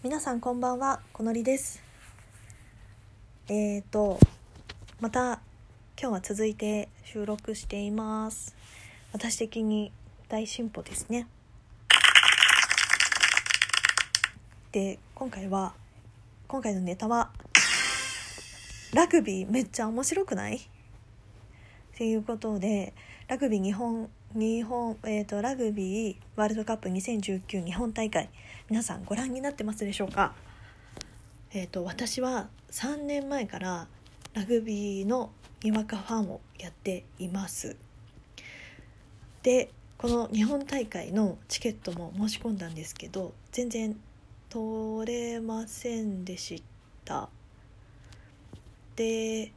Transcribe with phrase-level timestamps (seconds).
[0.00, 1.82] 皆さんこんばんはこのりです。
[3.48, 4.20] えーと
[5.00, 5.40] また
[6.00, 8.54] 今日は続いて収録しています。
[9.12, 9.90] 私的に
[10.28, 11.26] 大進歩ですね。
[14.70, 15.74] で今回は
[16.46, 17.32] 今回のネタは
[18.94, 20.58] ラグビーめっちゃ面白くない？
[20.58, 20.60] っ
[21.96, 22.94] ていうことで
[23.26, 28.28] ラグビー日本日本、えーと、ラグビーワールドカップ2019日本大会
[28.68, 30.34] 皆さんご覧になってますでしょうか、
[31.54, 33.88] えーと、私は3年前から
[34.34, 35.30] ラグビーの
[35.62, 37.76] にわかファンをやっています。
[39.42, 43.98] でこの日本大会のチケットも申し込んだんですけど全然
[44.50, 46.62] 取れませんでし
[47.06, 47.30] た。
[48.94, 49.52] で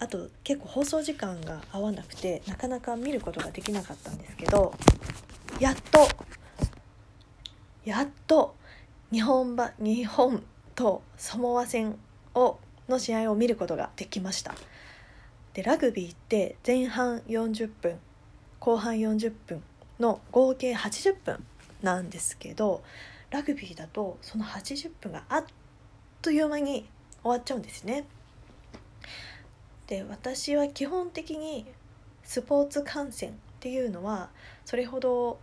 [0.00, 4.74] あと結構放送時間が合わなくてなかなか見ることができなかったんですけど
[5.60, 6.08] やっと
[7.84, 8.54] やっと
[9.10, 10.42] 日本ば日本
[10.74, 11.98] とサモア戦
[12.34, 12.58] を
[12.88, 14.54] の試合を見ることができました
[15.54, 17.98] でラグビーって前半40分
[18.60, 19.62] 後半40分
[19.98, 21.44] の合計80分
[21.82, 22.82] なんですけど
[23.30, 25.44] ラグビーだとその80分があっ
[26.22, 26.88] という間に
[27.22, 28.04] 終わっちゃうんですね。
[29.88, 31.66] で私は基本的に
[32.22, 34.28] スポーツ観戦っていうのは
[34.64, 35.40] それほど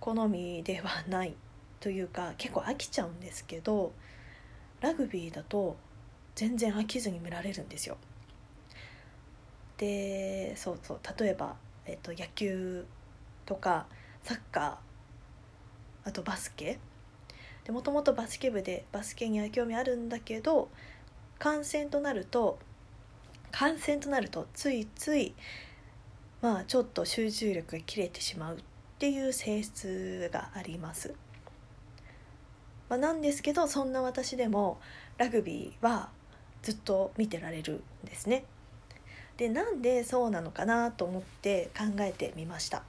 [0.00, 1.34] 好みではない
[1.78, 3.92] というか結構飽きちゃうんですけど
[4.80, 5.76] ラグビーだと
[6.34, 7.96] 全然飽きずに見られるんですよ。
[9.76, 12.86] でそうそう例えば、えっと、野球
[13.44, 13.86] とか
[14.22, 16.78] サッカーあとバスケ
[17.64, 20.70] でもともとバスケ部でバスケには興味あるんだけど
[21.38, 22.58] 観戦となると
[23.58, 25.34] 感染となるとついつい
[26.42, 28.60] まあちょっと集中力が切れてしまうっ
[28.98, 31.14] ていう性質があります。
[32.90, 34.78] まあ、なんですけどそんな私でも
[35.16, 36.10] ラグビーは
[36.60, 38.44] ずっと見てられるんですね。
[39.38, 42.82] でなんでそうなのかなと思って考えてみました。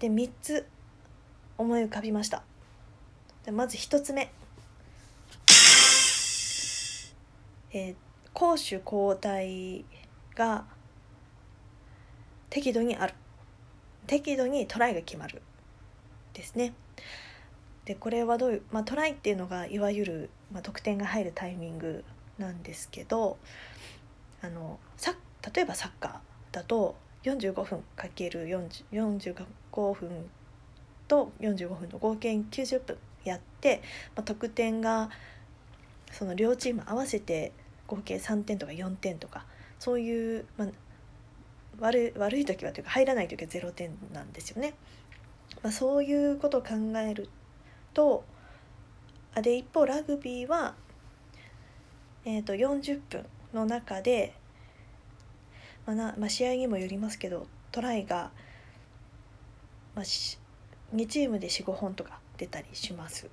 [0.00, 0.66] で3つ
[1.56, 2.42] 思い浮かびました。
[3.44, 4.32] でまず1つ目。
[7.70, 7.94] えー、
[8.38, 9.84] 攻守交代
[10.36, 10.64] が
[12.50, 13.14] 適度にある
[14.06, 15.42] 適度にトライが決まる
[16.34, 16.72] ですね。
[17.84, 22.04] でこれはどういう、まあ、トライっていうのがいわゆる、まあ、得点が入るタイミング
[22.38, 23.38] なんですけど
[24.40, 25.16] あのさ
[25.52, 26.94] 例えばサッカーだと
[27.24, 30.30] 45分かける45分
[31.08, 33.82] と45分の合計90分やって、
[34.14, 35.10] まあ、得点が
[36.12, 37.52] その両チーム合わせて
[37.88, 39.44] 合計3点とか4点とか
[39.80, 40.68] そういう、まあ、
[41.80, 44.74] 悪悪い時はというか入らない時は0点なんですよね。
[45.62, 47.28] まあ、そういうことを考える
[47.94, 48.24] と
[49.34, 50.74] あで一方ラグビーは、
[52.24, 54.34] えー、と40分の中で、
[55.86, 58.30] まあなまあ、試合にもよりますけどトライが、
[59.94, 63.28] まあ、2チームで45本とか出たりします。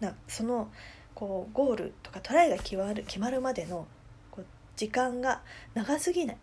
[0.00, 0.70] なその
[1.16, 3.86] こうゴールとかトライが決まる決まるまでの
[4.30, 4.44] こう
[4.76, 5.40] 時間が
[5.74, 6.36] 長すぎない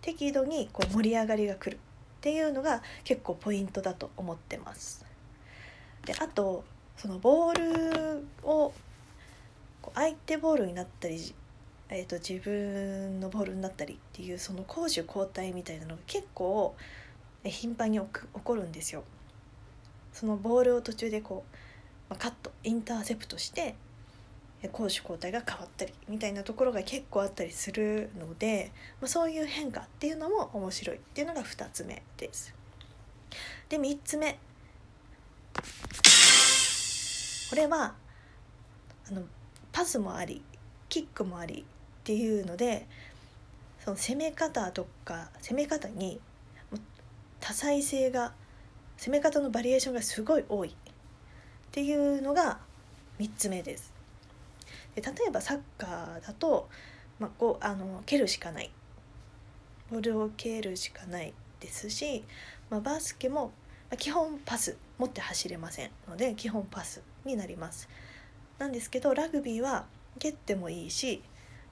[0.00, 1.78] 適度にこう盛り上がりが来るっ
[2.20, 5.04] ていうのが結構ポイントだと思ってます。
[6.06, 6.64] であと
[6.96, 8.72] そのボールを
[9.94, 11.34] 相手ボールになったり、
[11.88, 16.76] えー、と自分のボールになったりっていうその攻守交代みたいなのが結構
[17.42, 18.06] 頻繁に起
[18.44, 19.02] こるんですよ。
[20.12, 21.56] そのボールを途中でこう
[22.10, 23.76] まあ、カットインターセプトして
[24.72, 32.54] 攻守交代が変わったりみたいなところが結構あったりするので、まあ、そういう変化っていうのも面白いっていうのが2つ目です。
[33.70, 34.38] で3つ目
[37.48, 37.94] これは
[39.08, 39.22] あの
[39.72, 40.42] パスもあり
[40.88, 42.86] キックもありっていうので
[43.84, 46.20] その攻め方とか攻め方に
[47.40, 48.34] 多彩性が
[48.98, 50.74] 攻め方のバリエーションがすごい多い
[51.70, 52.58] っていうのが
[53.20, 53.92] 3つ目です。
[54.96, 56.68] で例えばサッカーだと、
[57.20, 58.70] まあ、こうあの蹴るしかない
[59.88, 62.24] ボールを蹴るしかないですし、
[62.70, 63.52] まあ、バスケも、
[63.88, 67.88] ま、基本パス持って走れませんので基本パスになります。
[68.58, 69.86] なんですけどラグビーは
[70.18, 71.22] 蹴ってもいいし、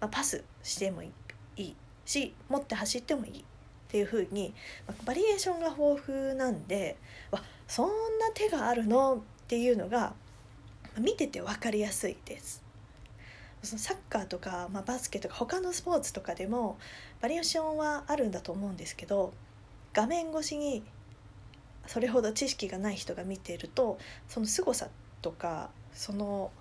[0.01, 1.11] まあ、パスしてもい
[1.56, 1.75] い
[2.06, 3.44] し持って走ってもいいっ
[3.89, 4.55] ていう風に、
[4.87, 6.97] まあ、バリエーションが豊富なんで
[7.33, 10.12] わそんな手があるのっていうのが
[10.99, 12.62] 見てて分かりやすいです。
[13.62, 16.77] そのサッカーとか、まあ、バスケとか他のスポーツとかでも
[17.23, 19.33] バリエーションはあるんだと思うんですけど
[19.95, 20.85] 画面越しに
[21.87, 23.99] それほど知識がない人が見ていると
[24.29, 24.89] その凄さ
[25.23, 26.53] とかその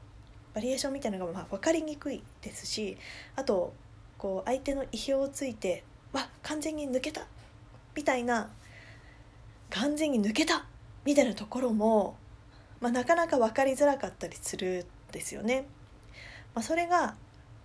[0.55, 2.97] バリエーションみたいなのがまあ分かりにくいですし
[3.35, 3.73] あと
[4.17, 5.83] こう相手の意表をついて
[6.13, 7.27] 「わ完全に抜けた!」
[7.95, 8.49] みたいな
[9.69, 10.65] 完全に抜けた
[11.05, 12.17] みたいなところも、
[12.79, 15.65] まあ、なかなか分かりづらかったりするんですよね。
[16.53, 17.15] まあ、それが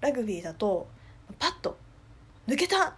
[0.01, 0.89] ラグビーだと
[1.39, 1.79] パッと
[2.49, 2.97] 「抜けた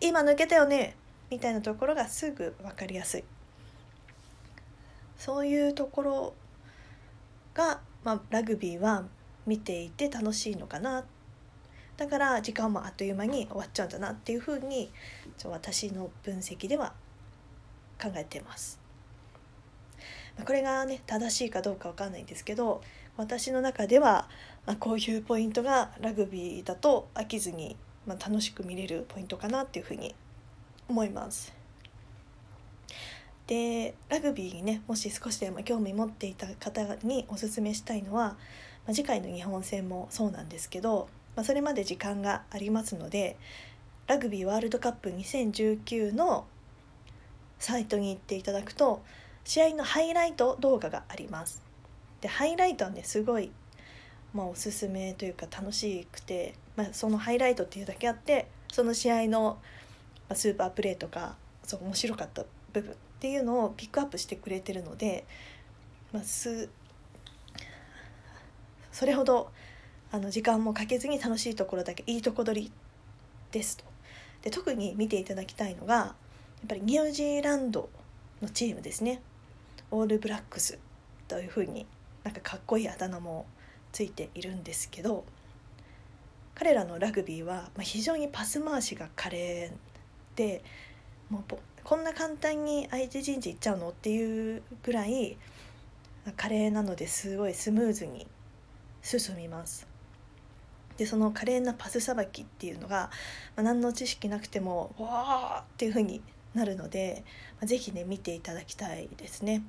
[0.00, 0.96] 今抜けたよね!」
[1.30, 3.24] みたいなところがすぐ分かりやすい。
[5.16, 6.34] そういうところ
[7.54, 9.04] が、まあ、ラグビーは
[9.46, 11.04] 見ていて楽しいのかな
[11.96, 14.90] だから時間もあっという間に終わっちゃうんだなっていうふうに
[15.44, 16.94] 私の分析では
[18.02, 18.81] 考えています。
[20.44, 22.82] これがね正しいかどうかわかんないんですけど
[23.16, 24.28] 私の中では、
[24.78, 27.76] こういうポイントがラグビーだと飽きずに、
[28.06, 30.14] まあ、楽しく見れるポイントかなっていうふうに
[30.88, 31.52] 思います。
[33.46, 38.28] でラグビーにねもし少しでも興味持っていた方におすすめしたいのは、
[38.86, 43.36] まあ、次回の日本戦もそうなんですけど、まあ、それまで時間がありますので
[44.06, 46.46] ラグビーワールドカップ2019の
[47.58, 49.02] サイトに行っていただくと
[49.44, 51.62] 試合のハイライト動画があります。
[52.20, 53.50] でハイライトはねすごい、
[54.32, 59.58] まあ、おすすめというか楽しくて、まあ、そのハイライトっていうだけあってその試合の
[60.32, 65.24] スーパープレーとかそう面白かった部分っていうのをピックアップしてくれてるので、
[66.12, 66.68] まあ、す
[68.92, 69.50] それほど
[70.12, 72.72] あの時間もかけずに楽しいところだけいいとこ取り
[73.50, 73.84] ですと。
[74.42, 76.14] で特に見ていただきたいのがや
[76.64, 77.88] っぱりニュージーランド
[78.40, 79.22] のチームですね
[79.92, 80.78] オールブラックス
[81.28, 81.86] というふうに
[82.24, 83.46] なんかかっこいいあだ名も
[83.92, 85.24] ついているんですけど
[86.54, 89.70] 彼らのラグビーは非常にパス回しが華麗
[90.34, 90.64] で
[91.28, 95.36] もうこんな簡単に相手陣地行っちゃうのっていうぐらい
[96.36, 98.26] 華麗なのですごいスムーズに
[99.02, 99.86] 進みます。
[100.96, 103.10] でその華麗なパスさばきっていうのが、
[103.56, 106.22] ま、何の知識なくてもわーっていう風に
[106.54, 107.24] なるので、
[107.60, 109.62] まあ、ぜひね見ていただきたいですね。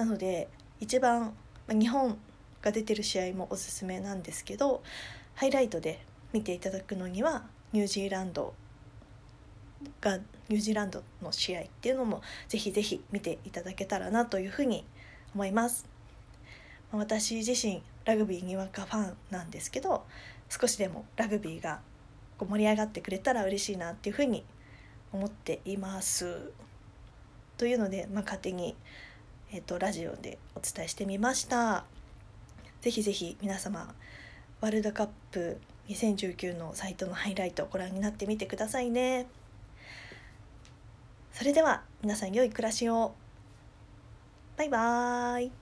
[0.00, 0.48] なので
[0.80, 1.34] 一番、
[1.68, 2.16] ま、日本
[2.62, 4.82] が出てる試合もおすすめなんですけど
[5.34, 6.00] ハイライトで
[6.32, 7.42] 見ていただくのには
[7.74, 8.54] ニュージーランド
[10.00, 10.16] が
[10.48, 14.86] ニュージーランドの試合っていうのもぜひぜひ見ていただけたらなというふうに
[15.34, 15.86] 思います。
[16.92, 20.06] 私自身ラグビーにわかファンなんですけど
[20.48, 21.82] 少しでもラグビーが
[22.38, 24.44] 盛り上がってくれたら嬉しいなっていうふうに
[25.12, 26.52] 思っています。
[27.60, 28.74] というので、まあ、勝手に、
[29.52, 31.84] えっと、ラジオでお伝えしてみました。
[32.82, 33.92] ぜひぜひ皆様
[34.60, 35.58] ワールドカップ
[35.88, 39.26] 2019のサイトのハイライトをご覧になってみてくださいね。
[41.32, 43.12] それでは皆さん良い暮らしを。
[44.56, 45.52] バイバーイ。